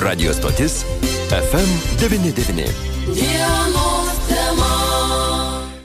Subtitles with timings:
[0.00, 0.84] Radio stotis
[1.30, 2.64] FM99.
[3.14, 3.81] Dienos tema.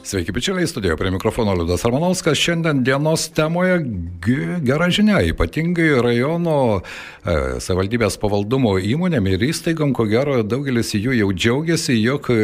[0.07, 2.37] Sveiki, bičiuliai, studijoje prie mikrofono Liudas Armanovskas.
[2.37, 3.81] Šiandien dienos temoje
[4.63, 11.27] gera žinia, ypatingai rajono e, savivaldybės pavaldumo įmonėm ir įstaigom, ko gero daugelis jų jau
[11.33, 12.37] džiaugiasi, jog e,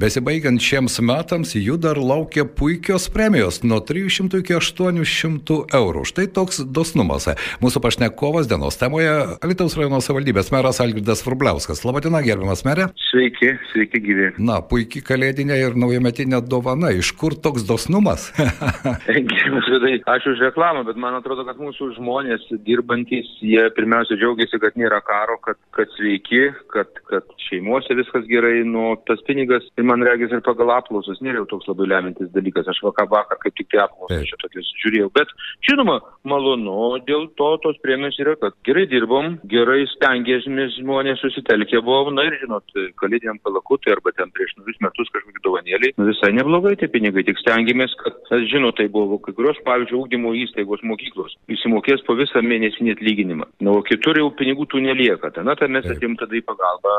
[0.00, 6.06] besibaigiant šiems metams jų dar laukia puikios premijos nuo 300 iki 800 eurų.
[6.08, 7.28] Štai toks dosnumas.
[7.60, 9.12] Mūsų pašnekovas dienos temoje
[9.44, 11.84] Alitaus rajono savivaldybės meras Algirdas Vrubliauskas.
[11.84, 12.88] Labadiena, gerbiamas merė.
[13.10, 14.32] Sveiki, sveiki gyvi.
[14.40, 18.30] Na, puikiai kalėdinė ir naujametinė dovana iš kur toks dosnumas?
[20.14, 25.00] Ačiū už reklamą, bet man atrodo, kad mūsų žmonės dirbantis, jie pirmiausia džiaugiasi, kad nėra
[25.04, 30.32] karo, kad, kad sveiki, kad, kad šeimuose viskas gerai, nu tas pinigas, ir man regis
[30.34, 33.84] ir pagal aplausus, nėra jau toks labai lemintis dalykas, aš vakar vakar kaip tik tai
[33.84, 35.32] aplausus čia tokius žiūrėjau, bet
[35.68, 42.14] žinoma, malonu, dėl to tos premijos yra, kad gerai dirbom, gerai stengiamės žmonės susitelkė buvom,
[42.18, 46.74] na ir žinot, kalėdiniam kalakutui arba ten prieš naujus metus kažkokį dovanėlį, nu, visai neblogai
[46.84, 52.04] tie pinigai, tik stengiamės, kad, žinot, tai buvo kai kurios, pavyzdžiui, ūkdymo įstaigos mokyklos, įsimokės
[52.06, 56.18] po visą mėnesinį atlyginimą, na, o kitur jau pinigų tų nelieka, tada tai mes atėjom
[56.20, 56.96] tada į pagalbą,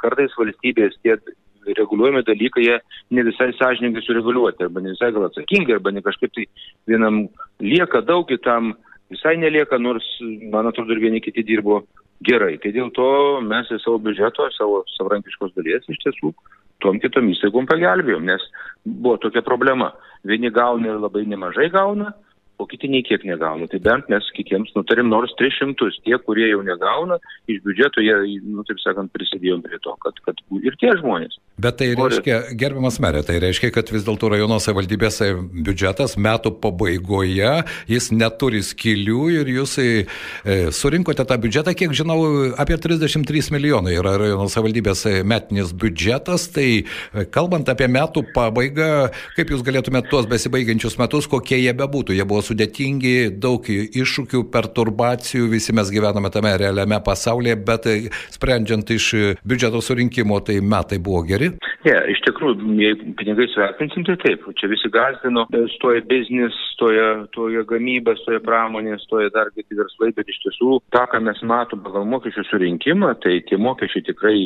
[0.00, 1.18] kartais valstybės tie
[1.66, 2.78] reguliuojami dalykai, jie
[3.14, 6.48] ne visai sąžininkai sureguliuoti, arba ne visai gal atsakingai, arba ne kažkaip tai
[6.90, 7.26] vienam
[7.62, 8.74] lieka daug, kitam
[9.12, 10.06] visai nelieka, nors,
[10.52, 11.84] man atrodo, ir vieni kiti dirbo
[12.26, 12.56] gerai.
[12.62, 13.08] Tai dėl to
[13.46, 16.32] mes į savo biudžeto, savo savarankiškos dalies iš tiesų
[16.82, 18.44] tom kitom įstaigom pagelbėjom, nes
[18.84, 19.92] buvo tokia problema.
[20.26, 22.12] Vieni gauna ir labai nemažai gauna,
[22.62, 23.68] o kiti nei kiek negauna.
[23.70, 25.90] Tai bent mes kitiems nutarėm nors 300.
[26.06, 27.18] Tie, kurie jau negauna,
[27.50, 28.14] iš biudžeto jie,
[28.46, 31.38] nu, taip sakant, prisidėjom prie to, kad, kad ir tie žmonės.
[31.62, 35.20] Bet tai reiškia, gerbiamas merė, tai reiškia, kad vis dėlto rajono savivaldybės
[35.52, 37.52] biudžetas metų pabaigoje,
[37.90, 39.88] jis neturi skilių ir jūs e,
[40.74, 42.18] surinkote tą biudžetą, kiek žinau,
[42.62, 46.48] apie 33 milijonai yra rajono savivaldybės metinis biudžetas.
[46.56, 52.16] Tai e, kalbant apie metų pabaigą, kaip jūs galėtumėte tuos besibaigiančius metus, kokie jie bebūtų,
[52.16, 57.98] jie buvo sudėtingi, daug iššūkių, perturbacijų, visi mes gyvename tame realiame pasaulyje, bet e,
[58.34, 59.08] sprendžiant iš
[59.42, 61.52] biudžeto surinkimo, tai metai buvo geri.
[61.82, 67.26] Ne, yeah, iš tikrųjų, jei pinigai svertinsim, tai taip, čia visi gazdino, stoja biznis, stoja,
[67.30, 71.84] stoja gamyba, stoja pramonė, stoja dar kiti verslai, bet iš tiesų, tą, ką mes matome
[71.86, 74.36] pagal mokesčių surinkimą, tai tie mokesčiai tikrai,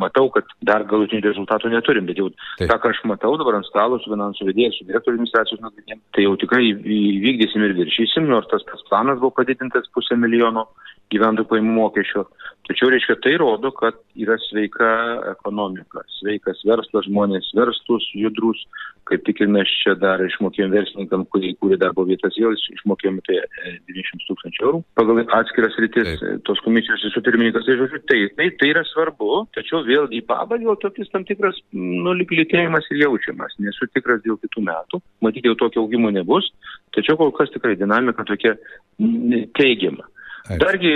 [0.00, 2.70] matau, kad dar galutinių rezultatų neturim, bet jau taip.
[2.70, 6.24] tą, ką aš matau dabar ant stalo su finansų vedėjas, su direktorių administracijos nagrinėm, tai
[6.24, 10.68] jau tikrai įvykdysim ir viršysim, nors tas pats planas buvo padidintas pusę milijono
[11.12, 12.26] gyventojų paimų mokesčio.
[12.66, 14.88] Tačiau, reiškia, tai rodo, kad yra sveika
[15.30, 18.64] ekonomika, sveikas verslas, žmonės verslus, judrus,
[19.06, 23.38] kaip tik ir mes čia dar išmokėjom verslininkam, kurie kūrė darbo vietas, jau išmokėjom apie
[23.92, 26.42] 20 tūkstančių eurų pagal atskiras rytis Taip.
[26.48, 27.68] tos komisijos visų pirmininkas.
[27.68, 32.90] Tai, žodžiu, tai, tai, tai yra svarbu, tačiau vėl į pabaigą tokis tam tikras nuliklytėjimas
[32.90, 33.54] ir jaučiamas.
[33.62, 36.50] Nesu tikras dėl kitų metų, matyti jau tokio augimo nebus,
[36.96, 38.56] tačiau kol kas tikrai dinamika tokia
[39.54, 40.10] teigiama.
[40.60, 40.92] Dargi,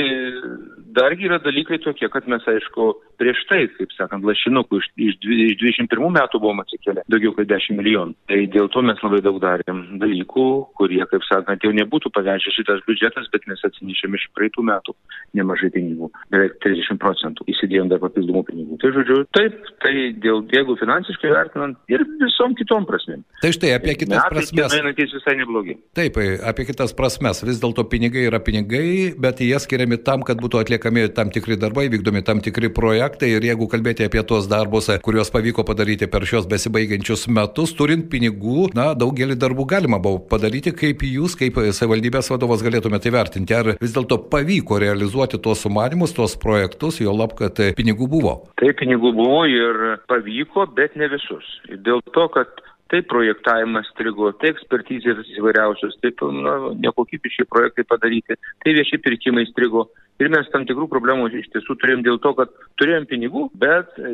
[0.94, 2.86] dargi yra dalykai tokie, kad mes, aišku,
[3.20, 5.16] prieš tai, kaip sakant, lašinukų iš, iš,
[5.50, 8.16] iš 21 metų buvom atsikėlę daugiau kaip 10 milijonų.
[8.30, 10.46] Tai dėl to mes labai daug darėm dalykų,
[10.78, 14.96] kurie, kaip sakant, jau nebūtų pavežę šitas biudžetas, bet mes atsinešėm iš praeitų metų
[15.38, 18.80] nemažai pinigų, beveik 30 procentų, įsidėjom dar papildomų pinigų.
[18.82, 23.22] Tai žodžiu, taip, tai dėl, jeigu finansiškai vertinant ir visom kitom prasmėm.
[23.42, 24.78] Tai štai apie kitas Metai prasmes.
[24.80, 25.76] Einantys visai neblogi.
[25.96, 26.18] Taip,
[26.50, 27.44] apie kitas prasmes.
[27.46, 31.88] Vis dėlto pinigai yra pinigai, bet jie skiriami tam, kad būtų atliekami tam tikri darbai,
[31.92, 36.48] vykdomi tam tikri projektai ir jeigu kalbėti apie tuos darbus, kuriuos pavyko padaryti per šios
[36.50, 42.64] besibaigiančius metus, turint pinigų, na, daugelį darbų galima buvo padaryti, kaip jūs, kaip savivaldybės vadovas
[42.66, 48.10] galėtumėte įvertinti, ar vis dėlto pavyko realizuoti tuos sumanimus, tuos projektus, jo lab, kad pinigų
[48.10, 48.36] buvo.
[48.60, 51.46] Taip, pinigų buvo ir pavyko, bet ne visus.
[51.70, 58.74] Dėl to, kad tai projektavimas strigo, tai ekspertizės įvairiausios, taip na, nekokybiški projektai padaryti, tai
[58.74, 59.86] vieši pirkimai strigo.
[60.20, 62.50] Ir mes tam tikrų problemų iš tiesų turėjom dėl to, kad
[62.82, 64.10] turėjom pinigų, bet e,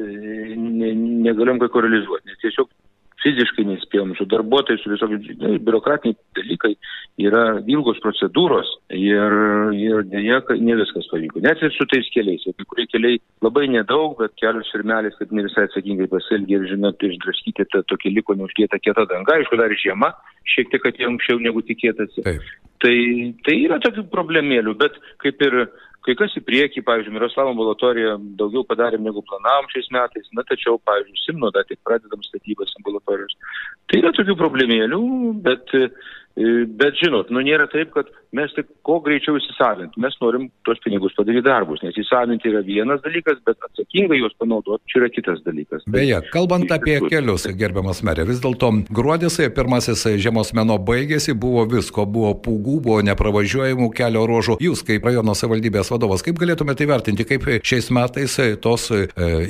[0.54, 0.92] ne,
[1.24, 2.68] negalėjom kai ko realizuoti, nes tiesiog
[3.26, 6.72] fiziškai nespėjom su darbuotojais, su visokiais nu, biurokratiniai dalykai,
[7.26, 9.36] yra ilgos procedūros ir,
[9.74, 11.42] ir dėja, ne viskas pavyko.
[11.44, 12.44] Net ir su tais keliais.
[12.46, 17.02] Kai kurie keliai labai nedaug, bet kelios firmelės, kad ne visai atsakingai pasielgė ir, žinot,
[17.10, 19.40] išdraskyti tą tokį liko neuždėta kieta danga.
[19.40, 20.12] Aišku, dar žiema,
[20.54, 22.26] šiek tiek atėjo anksčiau negu tikėtasi.
[22.26, 22.54] Taip.
[22.84, 22.96] Tai,
[23.46, 25.62] tai yra tokių problemėlių, bet kaip ir
[26.06, 30.78] kai kas į priekį, pavyzdžiui, Miroslavo ambulatoriją daugiau padarėm negu planavom šiais metais, na tačiau,
[30.86, 33.34] pavyzdžiui, Simno dar tik pradedam statybas ambulatorijos.
[33.90, 35.02] Tai yra tokių problemėlių,
[35.46, 35.74] bet,
[36.36, 40.00] bet žinot, nu nėra taip, kad mes tik kuo greičiau įsisavinti.
[40.02, 44.92] Mes norim tuos pinigus padaryti darbus, nes įsavinti yra vienas dalykas, bet atsakingai juos panaudoti
[44.92, 45.86] čia yra kitas dalykas.
[45.92, 52.04] Beje, kalbant apie kelius, gerbiamas merė, vis dėlto gruodis, pirmasis žiemos mėno baigėsi, buvo visko,
[52.04, 54.58] buvo pūgų, buvo nepravažiuojamų kelio ruožų.
[54.66, 59.06] Jūs, kaip rajono savivaldybės vadovas, kaip galėtumėte įvertinti, kaip šiais metais tos e,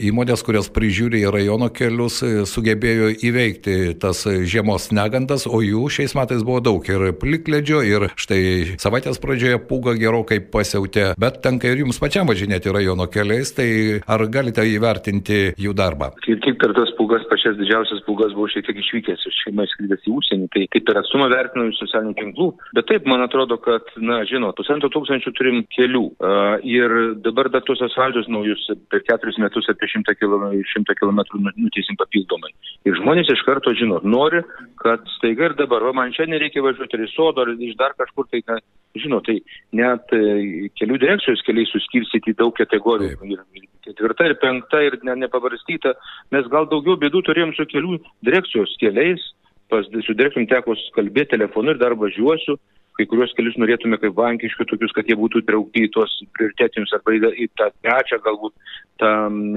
[0.07, 6.63] įmonės, kurios prižiūri rajono kelius, sugebėjo įveikti tas žiemos negandas, o jų šiais metais buvo
[6.63, 12.29] daug ir plikledžio, ir štai savaitės pradžioje pūga gerokai pasiautė, bet tenka ir jums pačiam
[12.29, 13.69] važinėti rajono keliais, tai
[14.07, 16.13] ar galite įvertinti jų darbą?
[16.27, 20.07] Kaip tik per tas pūgas, pačias didžiausias pūgas buvau šiek tiek išvykęs iš šeimos skrydęs
[20.07, 23.89] į užsienį, tai kaip ir atstumą vertinau iš socialinių tinklų, bet taip, man atrodo, kad,
[24.01, 29.39] na, žinot, pusantro tūkstančių turim kelių uh, ir dabar dar tuos asfaltus naujus per keturis
[29.43, 32.53] metus apie šimtą kilometrų nu, nutiesim papildomai.
[32.87, 34.43] Ir žmonės iš karto žino, nori,
[34.83, 37.95] kad staiga ir dabar, o man šiandien reikia važiuoti ir į sodą, ar iš dar
[37.99, 38.59] kažkur, tai, na,
[38.99, 39.39] žinot, tai
[39.77, 43.19] net e, kelių direkcijos keliai suskirstyti į daug kategorijų.
[43.31, 45.97] Ir, ir ketvirta, ir penkta, ir ne, nepavarstyta.
[46.35, 49.33] Mes gal daugiau bėdų turėjom su kelių direkcijos keliais.
[49.67, 52.55] Pas, su direkcijom teko kalbėti telefonu ir dar važiuosiu
[52.97, 57.15] kai kuriuos kelius norėtume kaip bankiškių tokius, kad jie būtų traukti į tuos prioritetinius arba
[57.15, 58.55] į tą trečią galbūt
[59.01, 59.11] tą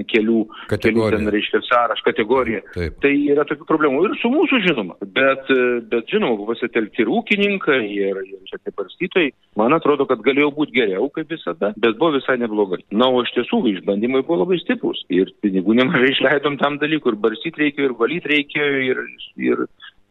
[0.09, 0.39] kelių,
[0.71, 2.61] kelių ten, reiškia, sąrašą, kategoriją.
[2.73, 2.97] Taip.
[3.03, 4.97] Tai yra tokių problemų ir su mūsų žinoma.
[5.15, 5.51] Bet,
[5.91, 10.75] bet žinoma, pasitelkti ir ūkininkai, ir, ir čia kaip varstytojai, man atrodo, kad galėjo būti
[10.75, 12.81] geriau kaip visada, bet buvo visai neblogai.
[12.91, 15.05] Na, o iš tiesų išbandymai buvo labai stiprus.
[15.13, 19.03] Ir pinigų nemažai išleidom tam dalykui, ir barsyti reikėjo, ir valyti reikėjo, ir,
[19.49, 19.65] ir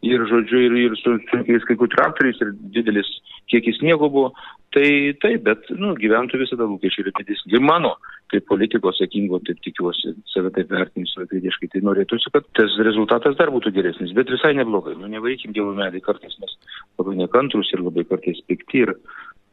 [0.05, 3.09] ir, žodžiu, ir, ir su sunkiais kai kurių traktoriais, ir didelis
[3.51, 4.31] kiekis sniego buvo.
[4.69, 4.85] Tai
[5.23, 7.55] taip, bet nu, gyventojų visada lūkesčiai yra didesni.
[7.57, 7.95] Ir mano,
[8.29, 13.49] kaip politiko sakingo, taip tikiuosi, save taip vertinsiu kritiškai, tai norėtųsi, kad tas rezultatas dar
[13.55, 14.93] būtų geresnis, bet visai neblogai.
[14.99, 16.53] Nu, nevaikim dievo medį, kartais mes
[17.01, 18.85] labai nekantrus ir labai kartais pikti.
[18.85, 18.93] Ir,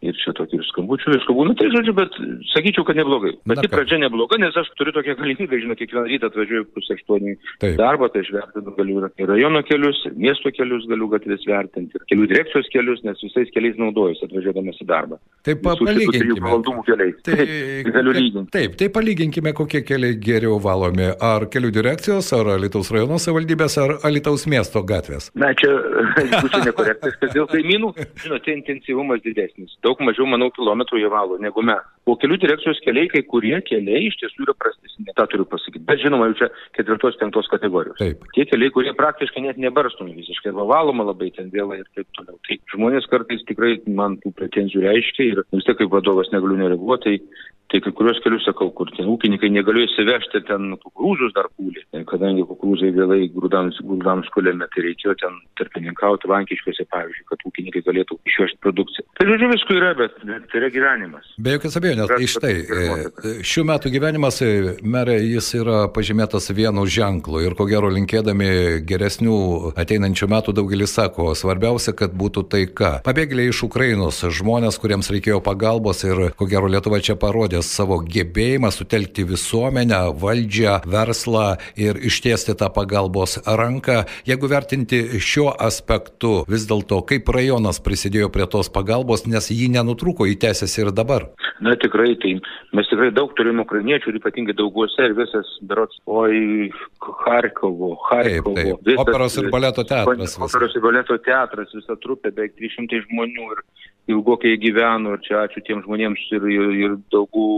[0.05, 2.17] Ir čia tokių skambučių, visko būna, tai žodžiu, bet
[2.51, 3.33] sakyčiau, kad neblogai.
[3.49, 7.33] Bet tik pradžia nebloga, nes aš turiu tokią galimybę, žinau, kiekvieną rytą atvažiuoju pusę aštuonių
[7.81, 12.05] darbą, tai aš vertinu galiu ir rajono kelius, ir miesto kelius galiu gatvės vertinti, ir
[12.13, 15.21] kelių direkcijos kelius, nes visais keliais naudojuosi atvažiuodamas į darbą.
[15.49, 17.09] Taip, palyginkime.
[17.25, 17.39] Tai,
[18.21, 18.47] lyginti.
[18.53, 21.09] Taip, tai palyginkime, kokie keliai geriau valomi.
[21.25, 25.33] Ar kelių direkcijos, ar Alitaus rajono savivaldybės, ar Alitaus miesto gatvės.
[25.41, 25.73] Na, čia
[26.45, 31.96] būtų nekorektiškas dėl kaimynų, žinote, intensyvumas didesnis daug mažiau, manau, kilometrų jie valo negu mes.
[32.07, 35.83] O kelių direkcijos keliai, kai kurie keliai iš tiesų yra prastesni, tą turiu pasakyti.
[35.89, 36.49] Bet žinoma, jau čia
[36.79, 37.99] ketvirtos, penktos kategorijos.
[37.99, 38.23] Taip.
[38.37, 42.39] Tie keliai, kurie praktiškai net nebarstomi visiškai, arba valoma labai ten vėlai ir taip toliau.
[42.47, 47.17] Tai žmonės kartais tikrai man tų pretenzijų reiškia ir vis tiek kaip vadovas negaliu nereaguoti.
[47.17, 51.83] Tai Tai kai kurios kelius sakau, kur ten ūkininkai negalėjo įsivežti ten kukurūzus dar pūlį,
[52.07, 58.21] kadangi kukurūzai vėlai grūdams, grūdams kulėme, tai reikėjo ten tarpininkauti vankiškose, pavyzdžiui, kad ūkininkai galėtų
[58.31, 59.09] išvežti produkciją.
[59.19, 61.33] Tai žodžiu, visko yra, bet, bet tai yra gyvenimas.
[61.43, 66.85] Be jokios abejonės, tai štai, e, šių metų gyvenimas, e, merė, jis yra pažymėtas vienu
[66.85, 69.39] ženklu ir ko gero linkėdami geresnių
[69.79, 72.93] ateinančių metų daugelis sako, svarbiausia, kad būtų taika.
[73.07, 78.73] Pabėgėliai iš Ukrainos, žmonės, kuriems reikėjo pagalbos ir ko gero Lietuva čia parodė, savo gebėjimą
[78.75, 81.47] sutelkti visuomenę, valdžią, verslą
[81.81, 84.05] ir ištiesti tą pagalbos ranką.
[84.29, 90.27] Jeigu vertinti šiuo aspektu, vis dėlto kaip rajonas prisidėjo prie tos pagalbos, nes ji nenutruko,
[90.27, 91.31] jį tęsiasi ir dabar.
[91.61, 92.35] Na tikrai, tai
[92.77, 96.69] mes tikrai daug turime ukrainiečių ir ypatingai dauguose ir visas, berots, oi,
[97.01, 98.55] Harkovo, Harkovo.
[98.59, 98.87] Taip, taip.
[98.91, 100.37] Visas, operos ir baleto teatras.
[100.51, 103.65] Operos ir baleto teatras, visa trupė, beveik 300 žmonių ir
[104.13, 107.49] ilgokai gyveno ir čia ačiū tiem žmonėms ir, ir, ir daugų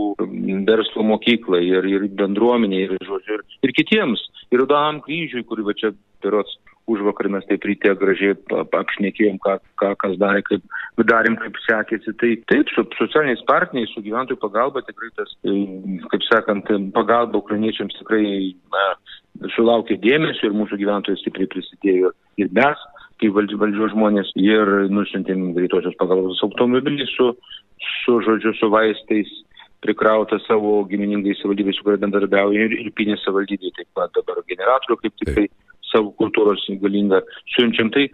[0.69, 4.23] verslo mokyklai ir, ir bendruomeniai ir, žodžiu, ir, ir kitiems.
[4.49, 5.93] Ir Rudam kryžiui, kurį va čia
[6.23, 6.57] perots
[6.89, 12.13] už vakar mes taip ryte gražiai apšnekėjom, ką, ką kas darė, kaip darėm, kaip sekėsi.
[12.21, 15.55] Tai taip, su socialiniais partneriais, su gyventojų pagalba tikrai tas, e,
[16.11, 18.23] kaip sakant, pagalba ukrainiečiams tikrai
[18.73, 18.85] na,
[19.55, 22.13] sulaukė dėmesio ir mūsų gyventojai stipriai prisidėjo.
[22.41, 22.87] Ir mes
[23.19, 27.33] kaip valdžios žmonės ir nusintėm greitosios pagalbos automobilį su,
[28.03, 29.31] su, žodžiu, su vaistais
[29.83, 34.99] prikrauta savo giminingais savivaldybės, su kuria bendarbiauja ir, ir pinės savivaldybė, taip pat dabar generatorių
[35.03, 35.45] kaip tik tai
[35.91, 37.21] savo kultūros galingą
[37.55, 37.91] siunčiam.
[37.93, 38.05] Tai,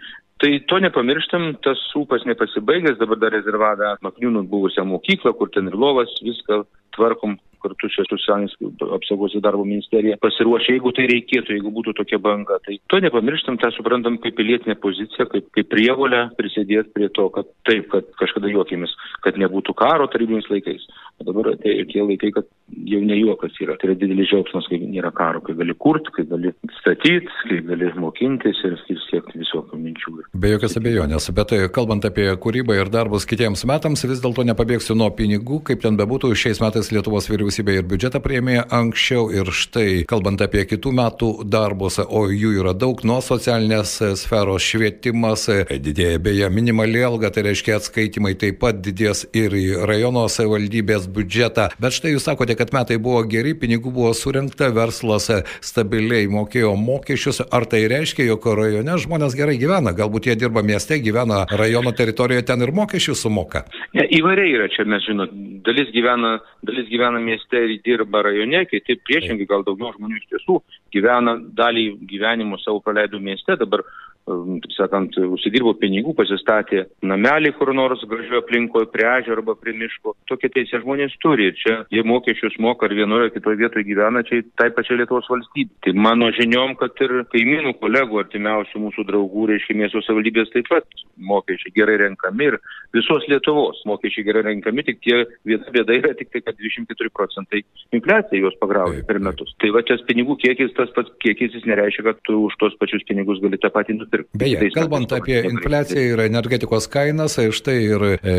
[0.42, 5.78] tai to nepamirštam, tas ūpas nepasibaigęs, dabar dar rezervavę Makniūnų buvusią mokyklą, kur ten ir
[5.80, 6.64] lovas, viską
[6.98, 8.56] tvarkom kartu čia socialinės
[8.96, 12.60] apsaugos ir darbo ministerija pasiruošę, jeigu tai reikėtų, jeigu būtų tokia banga.
[12.66, 17.50] Tai to nepamirštam, tą suprantam kaip pilietinę poziciją, kaip, kaip prievolę prisidėti prie to, kad
[17.68, 18.94] taip, kad kažkada juokėmės,
[19.26, 20.86] kad nebūtų karo tarybiniais laikais.
[21.16, 22.50] O dabar atėjo tie laikai, kad
[22.92, 23.78] jau ne juokas yra.
[23.80, 27.92] Tai yra didelis džiaugsmas, kai nėra karo, kai gali kurti, kai gali statyti, kai gali
[28.02, 30.16] mokintis ir, ir siekti visokių minčių.
[30.36, 34.98] Be jokios abejonės, bet tai, kalbant apie kūrybą ir darbus kitiems metams, vis dėlto nepabėgsiu
[35.00, 40.04] nuo pinigų, kaip ten bebūtų, šiais metais Lietuvos vyriausybė ir biudžetą prieimė anksčiau ir štai,
[40.10, 46.50] kalbant apie kitų metų darbus, o jų yra daug nuo socialinės sferos švietimas, didėja beje
[46.52, 51.70] minimali alga, tai reiškia atskaitimai taip pat didės ir į rajono savivaldybės biudžetą.
[51.80, 55.30] Bet štai jūs sakote, kad metai buvo geri, pinigų buvo surinkta, verslas
[55.66, 57.44] stabiliai mokėjo mokesčius.
[57.54, 59.94] Ar tai reiškia, jog rajone žmonės gerai gyvena?
[59.96, 63.66] Galbūt jie dirba mieste, gyvena rajono teritorijoje, ten ir mokesčius sumoka?
[63.96, 65.34] Ne, įvairiai yra čia, mes žinot,
[65.66, 70.60] dalis gyvena, dalis gyvena mieste ir dirba rajone, kiti priešingai, gal daugiau žmonių iš tiesų
[70.96, 73.84] gyvena dalį gyvenimo savo praleido mieste, dabar
[74.26, 80.16] taip sakant, užsidirbo pinigų, pasistatė namelį kur nors gražioje aplinkoje, prie ežero arba prie miško.
[80.30, 84.24] Tokie teisė žmonės turi ir čia jie mokesčius moka ar vienoje ar kitoje vietoje gyvena,
[84.26, 85.74] čia tai pačia Lietuvos valstybė.
[85.86, 91.06] Tai mano žiniom, kad ir kaimynų kolegų, artimiausių mūsų draugų, reiškia miesto savivaldybės taip pat
[91.16, 92.60] mokesčiai gerai renkami ir
[92.98, 97.62] visos Lietuvos mokesčiai gerai renkami, tik tie viena bėda yra tik tai, kad 24 procentai
[97.94, 99.54] infliacija juos pagrauja per metus.
[99.62, 103.06] Tai va čia pinigų kiekis, tas pats kiekis, jis nereiškia, kad tu už tos pačius
[103.08, 104.38] pinigus gali tą patį nupirkti nupirkti.
[104.38, 108.36] Beje, kalbant apie infliaciją ir energetikos kainas, tai štai ir e,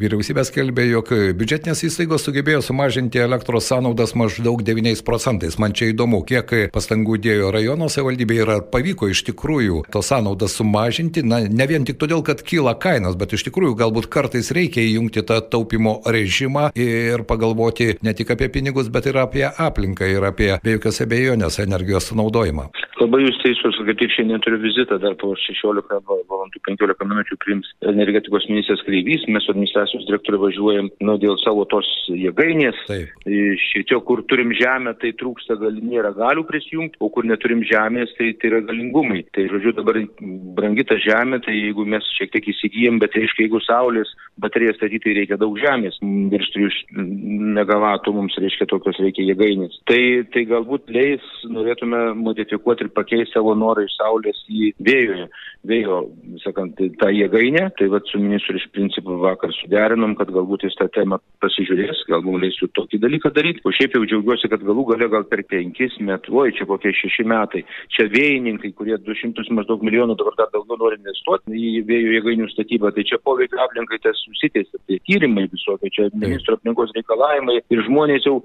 [0.00, 5.58] vyriausybė skelbė, jog biudžetinės įstaigos sugebėjo sumažinti elektros sąnaudas maždaug 9 procentais.
[5.58, 10.56] Man čia įdomu, kiek pastangų dėjo rajono savivaldybė ir ar pavyko iš tikrųjų tos sąnaudas
[10.58, 14.84] sumažinti, na, ne vien tik todėl, kad kyla kainos, bet iš tikrųjų galbūt kartais reikia
[14.84, 20.24] įjungti tą taupimo režimą ir pagalvoti ne tik apie pinigus, bet ir apie aplinką ir
[20.26, 22.70] apie be jokios abejonės energijos sunaudojimą.
[22.96, 27.70] Labai jūs teisus, kad tik šiandien turiu vizitą dar po 16 valandų 15 minučių priims
[27.92, 32.78] energetikos ministras Kreivys, mes su administracijos direktoriu važiuojam nu, dėl savo tos jėgainės.
[33.66, 38.32] Šitio, kur turim žemę, tai trūksta, gal, nėra galių prisijungti, o kur neturim žemės, tai,
[38.40, 39.24] tai yra galingumai.
[39.36, 40.00] Tai žodžiu, dabar
[40.58, 45.38] brangita žemė, tai jeigu mes šiek tiek įsigijom, bet reiškia, jeigu saulės bateriją statyti, reikia
[45.40, 45.98] daug žemės,
[46.32, 46.80] virš 3
[47.56, 49.78] megavatų mums reiškia tokios reikia jėgainės.
[49.88, 50.00] Tai,
[50.34, 55.28] tai galbūt leis, norėtume modifikuoti ir pakeisti savo norą iš saulės į vėjo vėjo,
[55.70, 55.98] vėjo
[56.42, 57.68] sakant, tą jėgainę.
[57.78, 62.24] Tai vad su ministru iš principo vakar suderinom, kad galbūt jis tą temą pasižiūrės, gal
[62.26, 63.62] mums leistų tokį dalyką daryti.
[63.66, 67.26] O šiaip jau džiaugiuosi, kad galų gale gal per penkis metus, oi čia kokie šeši
[67.28, 72.50] metai, čia vėjininkai, kurie 200 maždaug milijonų dabar dar daugiau nori investuoti į vėjo jėgainių
[72.52, 77.84] statybą, tai čia poveikia aplinkai tas susitėsi, tai tyrimai visokie, čia ministro aplinkos reikalavimai ir
[77.88, 78.40] žmonės jau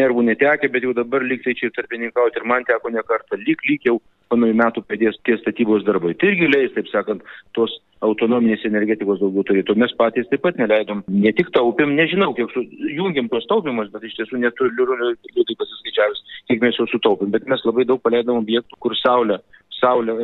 [0.00, 3.86] nervų netekia, bet jau dabar liktai čia tarpininkauti ir man teko ne kartą, lyg lyg
[3.88, 3.98] jau
[4.30, 6.14] panųjų metų pradės tie statybos darbai.
[6.18, 7.24] Tai irgi leis, taip sakant,
[7.56, 9.76] tos autonominės energetikos daugiau turėtų.
[9.80, 12.64] Mes patys taip pat neleidom, ne tik taupėm, nežinau, kiek su,
[12.96, 17.66] jungiam tos taupimus, bet iš tiesų neturiu liūdai pasiskaičiavęs, kiek mes jau sutaupėm, bet mes
[17.68, 19.40] labai daug paleidom objektų, kur saulė,
[19.80, 20.16] saulė,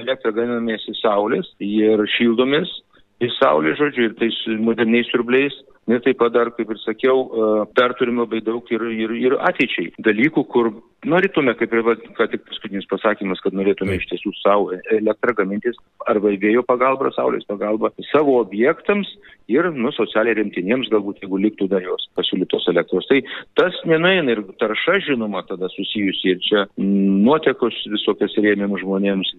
[0.00, 2.72] elektrą gaminamės į saulės ir šildomės
[3.22, 5.54] į saulę, žodžiu, ir tais moderniais siurbliais.
[5.84, 7.26] Ir taip pat dar, kaip ir sakiau,
[7.76, 10.70] dar turime labai daug ir, ir, ir ateičiai dalykų, kur
[11.08, 11.84] norėtume, kaip ir
[12.18, 15.78] ką tik paskutinis pasakymas, kad norėtume iš tiesų savo elektrą gamintis
[16.10, 19.10] arba vėjo pagalba, saulės pagalba savo objektams
[19.52, 23.06] ir, nu, socialiai remtiniems, galbūt, jeigu liktų dar jos pasiūlytos elektros.
[23.10, 23.20] Tai
[23.58, 29.32] tas nenueina ir tarša, žinoma, tada susijusi ir čia nuotekos visokias rėmėm žmonėms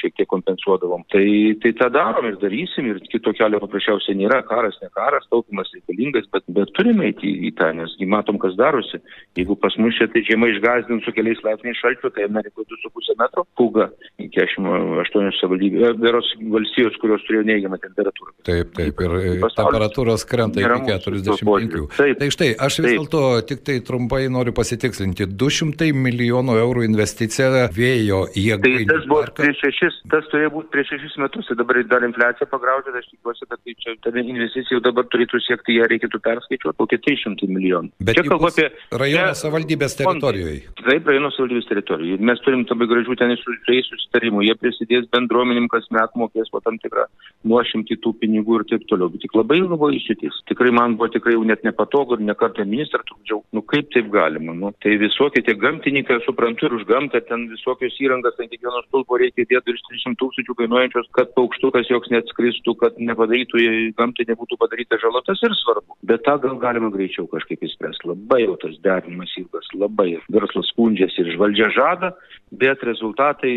[0.00, 1.04] šiek tiek kompensuodavom.
[1.12, 1.26] Tai,
[1.62, 4.42] tai tą darom ir darysim ir kito kelio paprasčiausiai nėra.
[4.48, 8.56] Karas, ne karas, taupimas reikalingas, bet, bet turime eiti į, į tą, nes matom, kas
[8.58, 9.00] darosi.
[9.38, 13.44] Jeigu pas mus čia tai žiema išgazdins su keliais laipsniais šalčio, tai Amerikoje 2,5 metro
[13.58, 13.88] pūga
[14.22, 18.34] iki 48 savivaldybės, beros valstijos, kurios turėjo neigiamą temperatūrą.
[18.46, 21.86] Taip, taip, ir temperatūros krenta iki 45.
[21.96, 22.20] Taip.
[22.20, 28.24] Tai štai, aš vis dėlto tik tai trumpai noriu pasitikslinti, 200 milijonų eurų investicija vėjo
[28.34, 28.86] jėgainė.
[28.88, 32.48] Tai tas buvo prieš šešis, tas turėjo būti prieš šešis metus, tai dabar dar infliacija
[32.50, 36.20] pagraužė, tai aš tikiuosi, kad tai čia ta investicija jau dabar turėtų siekti, ją reikėtų
[36.24, 37.92] perskaičiuoti, kokie 300 milijonų.
[38.04, 38.68] Bet čia kalbu apie
[39.02, 40.60] rajono savivaldybės teritorijoje.
[40.94, 42.20] Taip, rajono savivaldybės teritorijoje.
[42.22, 44.44] Mes turim labai gražių ten susitarimų.
[44.46, 47.08] Jie prisidės bendruomenim, kas met mokės po tam tikrą
[47.50, 49.08] nuošimtį tų pinigų ir taip toliau.
[49.10, 50.38] Bet tik labai labai išsitis.
[50.46, 53.40] Tikrai man buvo tikrai jau net nepatogu ir nekartą ministrą trukdžiau.
[53.50, 54.54] Nu kaip taip galima?
[54.54, 58.84] Nu, tai visokie tie gamtininkai, aš suprantu, ir už gamtą ten visokios įrangas ant kiekvieno
[58.86, 63.64] stulpo reikia dėti virš 300 tūkstančių kainuojančios, kad paukštukas joks neatskristų, kad nepadarytų,
[63.98, 65.24] gamtai nebūtų padaryta žala.
[65.26, 65.98] Tas ir svarbu.
[66.06, 68.12] Bet tą gal galima greičiau kažkaip įspręsti.
[68.14, 72.12] Labai jau tas derinimas ilgas, labai verslas skundžiasi ir žvaldžia žada,
[72.52, 73.50] bet rezultatai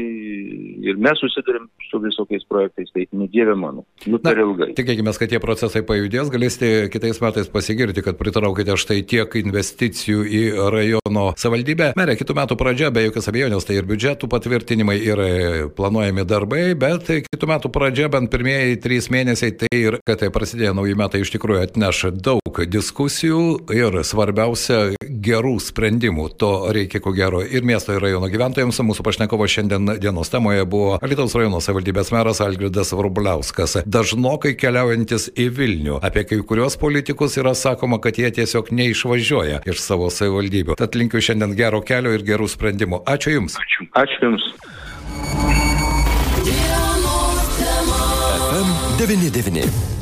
[0.88, 3.84] ir mes susidurim su visokiais projektais, tai nedievė mano.
[4.08, 4.72] Nu, per ilgai.
[4.78, 10.42] Tikėkime, kad tie procesai pajudės, galėsite kitais metais pasigirti, kad pritraukite štai tiek investicijų į
[10.74, 11.92] rajono savivaldybę.
[12.00, 15.24] Merė, kitų metų pradžia, be jokios abejonės, tai ir biudžetų patvirtinimai, ir
[15.78, 20.74] planuojami darbai, bet kitų metų pradžia, bent pirmieji trys mėnesiai, tai ir kad tai prasidėjo
[20.80, 23.44] nauji metai iš tikrųjų atneš daug diskusijų
[23.76, 26.30] ir svarbiausia gerų sprendimų.
[26.42, 28.82] To reikia ko gero ir miesto ir rajono gyventojams.
[28.84, 33.78] Mūsų pašnekovo šiandien dienos temoje buvo Alitaus rajono savivaldybės meras Algirdas Vrubliauskas.
[33.88, 36.02] Dažnokai keliaujantis į Vilnių.
[36.04, 40.76] Apie kai kurios politikus yra sakoma, kad jie tiesiog neišvažiuoja iš savo savivaldybių.
[40.80, 43.06] Tad linkiu šiandien gero kelio ir gerų sprendimų.
[43.08, 43.56] Ačiū Jums.
[43.64, 43.88] Ačiū.
[44.04, 44.50] Ačiū Jums.
[48.48, 49.97] FM 99.